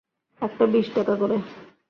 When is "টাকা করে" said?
0.95-1.37